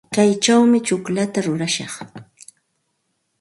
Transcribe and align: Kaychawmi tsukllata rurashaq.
Kaychawmi 0.15 0.79
tsukllata 0.85 1.39
rurashaq. 1.45 1.93